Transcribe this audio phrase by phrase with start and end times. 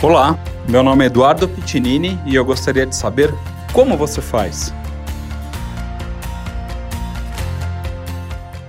[0.00, 3.34] Olá, meu nome é Eduardo Pitinini e eu gostaria de saber
[3.72, 4.72] como você faz.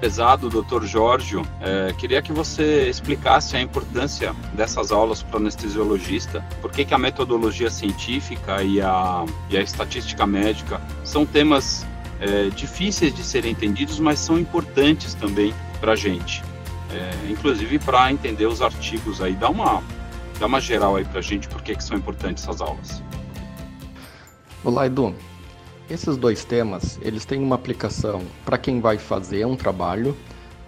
[0.00, 0.84] Pesado, Dr.
[0.84, 6.84] Jorge, é, queria que você explicasse a importância dessas aulas para o anestesiologista, por que,
[6.84, 11.84] que a metodologia científica e a, e a estatística médica são temas
[12.20, 16.44] é, difíceis de serem entendidos, mas são importantes também para a gente,
[16.92, 19.32] é, inclusive para entender os artigos aí.
[19.32, 19.82] Dá uma
[20.38, 23.02] Dá uma geral aí pra gente por que, que são importantes essas aulas.
[24.62, 25.14] Olá, Edu.
[25.88, 30.14] Esses dois temas, eles têm uma aplicação para quem vai fazer um trabalho,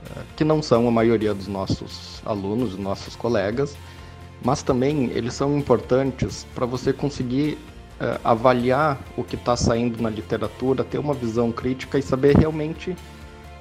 [0.06, 3.76] eh, que não são a maioria dos nossos alunos, dos nossos colegas,
[4.42, 7.58] mas também eles são importantes para você conseguir
[8.00, 12.96] uh, avaliar o que está saindo na literatura, ter uma visão crítica e saber realmente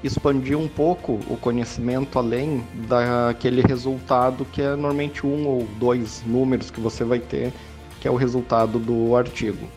[0.04, 6.70] expandir um pouco o conhecimento além daquele resultado que é normalmente um ou dois números
[6.70, 7.52] que você vai ter,
[8.00, 9.68] que é o resultado do artigo.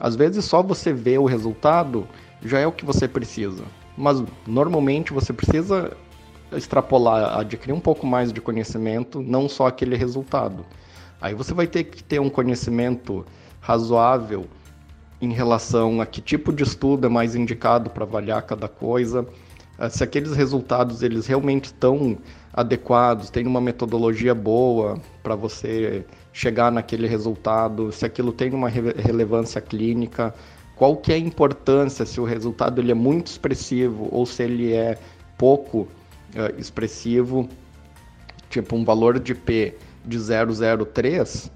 [0.00, 2.06] Às vezes só você ver o resultado
[2.42, 3.64] já é o que você precisa,
[3.96, 5.96] mas normalmente você precisa
[6.52, 10.64] extrapolar, adquirir um pouco mais de conhecimento, não só aquele resultado.
[11.20, 13.24] Aí você vai ter que ter um conhecimento
[13.60, 14.46] razoável
[15.20, 19.26] em relação a que tipo de estudo é mais indicado para avaliar cada coisa,
[19.90, 22.16] se aqueles resultados eles realmente estão
[22.52, 28.92] adequados, tem uma metodologia boa para você chegar naquele resultado, se aquilo tem uma re
[28.96, 30.34] relevância clínica,
[30.74, 34.72] qual que é a importância, se o resultado ele é muito expressivo ou se ele
[34.72, 34.98] é
[35.36, 37.48] pouco uh, expressivo,
[38.48, 41.50] tipo um valor de P de 003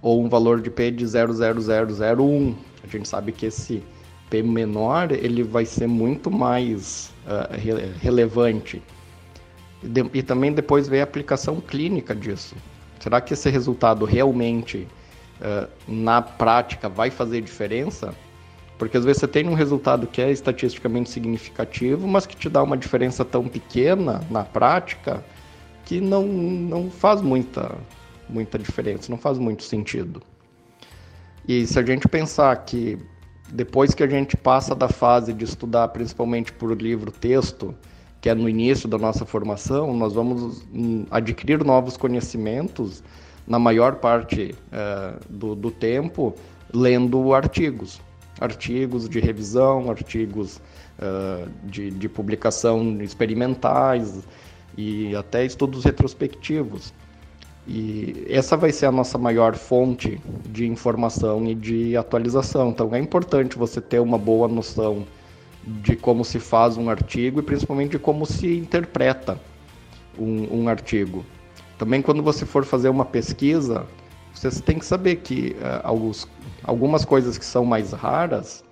[0.00, 2.54] ou um valor de P de 00001.
[2.82, 3.82] A gente sabe que esse
[4.30, 8.82] P menor ele vai ser muito mais uh, re relevante.
[9.82, 12.56] E, de, e, também depois ver a aplicação clínica disso.
[12.98, 14.88] Será que esse resultado realmente,
[15.40, 18.14] uh, na prática, vai fazer diferença?
[18.78, 22.62] Porque às vezes você tem um resultado que é estatisticamente significativo, mas que te dá
[22.62, 25.24] uma diferença tão pequena na prática
[25.84, 27.74] que não, não faz muita,
[28.28, 30.20] muita diferença, não faz muito sentido.
[31.48, 32.98] E se a gente pensar que
[33.52, 37.74] depois que a gente passa da fase de estudar principalmente por livro-texto,
[38.20, 43.02] que é no início da nossa formação, nós vamos hum, adquirir novos conhecimentos
[43.46, 46.34] na maior parte é, do, do, tempo
[46.74, 48.00] lendo artigos.
[48.40, 50.60] Artigos de revisão, artigos
[50.98, 54.24] uh, de, de publicação experimentais
[54.76, 56.92] e até estudos retrospectivos.
[57.66, 62.70] E essa vai ser a nossa maior fonte de informação e de atualização.
[62.70, 65.04] Então é importante você ter uma boa noção
[65.66, 69.40] de como se faz um artigo e principalmente de como se interpreta
[70.16, 71.24] um, um artigo.
[71.76, 73.84] Também quando você for fazer uma pesquisa,
[74.32, 76.28] você tem que saber que uh, alguns,
[76.62, 78.64] algumas coisas que são mais raras,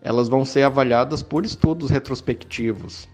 [0.00, 3.08] elas vão ser avaliadas por estudos retrospectivos,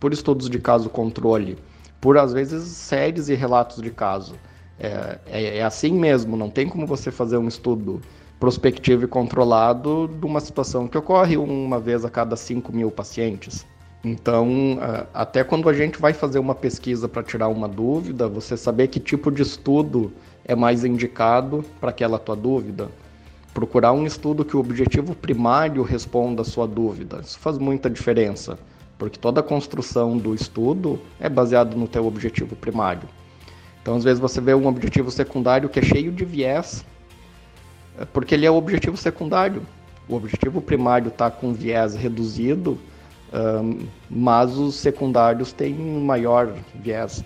[0.00, 1.56] por estudos de caso controle
[2.00, 4.34] por às vezes séries e relatos de caso.
[4.78, 8.00] É, é, é, assim mesmo, não tem como você fazer um estudo
[8.38, 13.66] prospectivo e controlado de uma situação que ocorre uma vez a cada 5 mil pacientes.
[14.02, 14.78] Então,
[15.12, 18.98] até quando a gente vai fazer uma pesquisa para tirar uma dúvida, você saber que
[18.98, 20.10] tipo de estudo
[20.46, 22.88] é mais indicado para aquela tua dúvida.
[23.52, 27.20] Procurar um estudo que o objetivo primário responda a sua dúvida.
[27.22, 28.58] Isso faz muita diferença
[29.00, 33.08] porque toda a construção do estudo é baseada no teu objetivo primário.
[33.80, 36.84] Então, às vezes você vê um objetivo secundário que é cheio de viés,
[37.98, 39.62] é porque ele é o objetivo secundário.
[40.06, 42.78] O objetivo primário está com viés reduzido,
[43.32, 47.24] um, mas os secundários têm maior viés.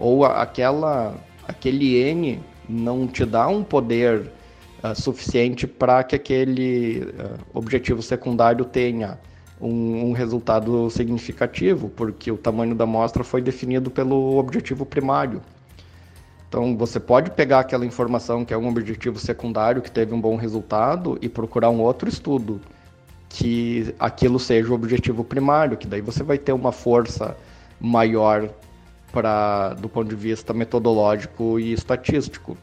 [0.00, 1.14] Ou aquela,
[1.46, 4.28] aquele N não te dá um poder
[4.82, 9.20] uh, suficiente para que aquele uh, objetivo secundário tenha
[9.62, 15.40] um, um, resultado significativo, porque o tamanho da amostra foi definido pelo objetivo primário.
[16.48, 20.36] Então, você pode pegar aquela informação que é um objetivo secundário, que teve um bom
[20.36, 22.60] resultado, e procurar um outro estudo
[23.28, 27.34] que aquilo seja o objetivo primário, que daí você vai ter uma força
[27.80, 28.50] maior
[29.10, 32.56] para do ponto de vista metodológico e estatístico.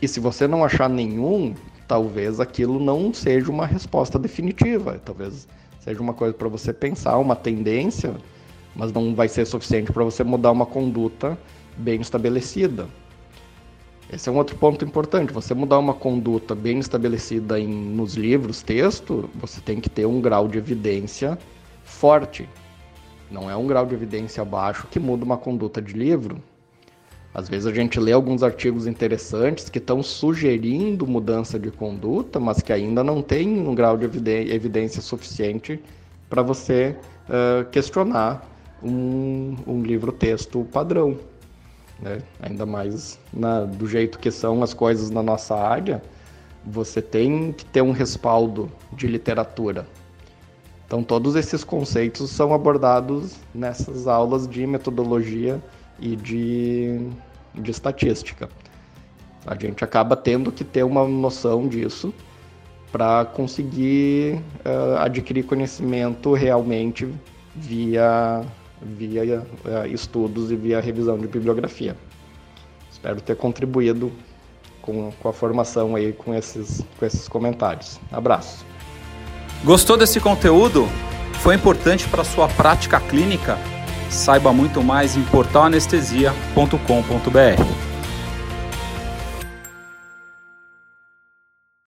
[0.00, 1.54] E se você não achar nenhum,
[1.86, 5.00] talvez aquilo não seja uma resposta definitiva.
[5.04, 5.46] Talvez
[5.86, 8.16] seja uma coisa para você pensar, uma tendência,
[8.74, 11.38] mas não vai ser suficiente para você mudar uma conduta
[11.76, 12.88] bem estabelecida.
[14.12, 15.32] Esse é um outro ponto importante.
[15.32, 20.20] Você mudar uma conduta bem estabelecida em, nos livros, texto, você tem que ter um
[20.20, 21.38] grau de evidência
[21.84, 22.48] forte.
[23.30, 26.42] Não é um grau de evidência baixo que muda uma conduta de livro.
[27.36, 32.62] Às vezes a gente lê alguns artigos interessantes que estão sugerindo mudança de conduta, mas
[32.62, 35.78] que ainda não tem um grau de evidência suficiente
[36.30, 36.96] para você
[37.28, 38.42] uh, questionar
[38.82, 41.18] um, um livro-texto padrão.
[42.00, 42.22] Né?
[42.40, 46.02] Ainda mais na, do jeito que são as coisas na nossa área,
[46.64, 49.86] você tem que ter um respaldo de literatura.
[50.86, 55.60] Então, todos esses conceitos são abordados nessas aulas de metodologia
[55.98, 57.08] e de,
[57.54, 58.48] de estatística.
[59.46, 62.12] A gente acaba tendo que ter uma noção disso
[62.90, 67.08] para conseguir uh, adquirir conhecimento realmente
[67.54, 68.42] via,
[68.80, 71.96] via uh, estudos e via revisão de bibliografia.
[72.90, 74.10] Espero ter contribuído
[74.82, 78.00] com, com a formação aí com esses, com esses comentários.
[78.10, 78.64] Abraço.
[79.64, 80.88] Gostou desse conteúdo?
[81.34, 83.58] Foi importante para sua prática clínica?
[84.10, 87.85] Saiba muito mais em portalanestesia.com.br.